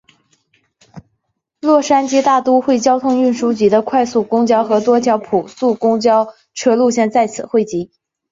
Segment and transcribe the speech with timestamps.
[1.61, 7.91] 洛杉矶大都会交通运输局的快速公交和多条普速公交车线路在此汇集。